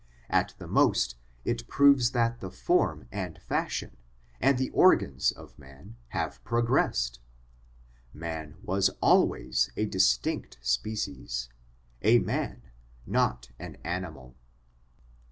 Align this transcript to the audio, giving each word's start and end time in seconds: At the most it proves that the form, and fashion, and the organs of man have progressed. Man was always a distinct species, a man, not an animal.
At 0.31 0.55
the 0.57 0.65
most 0.67 1.15
it 1.45 1.67
proves 1.67 2.09
that 2.09 2.39
the 2.39 2.49
form, 2.49 3.07
and 3.11 3.39
fashion, 3.39 3.97
and 4.39 4.57
the 4.57 4.71
organs 4.71 5.31
of 5.31 5.59
man 5.59 5.95
have 6.07 6.43
progressed. 6.43 7.19
Man 8.11 8.55
was 8.63 8.89
always 8.99 9.69
a 9.77 9.85
distinct 9.85 10.57
species, 10.59 11.49
a 12.01 12.17
man, 12.17 12.63
not 13.05 13.51
an 13.59 13.75
animal. 13.83 14.35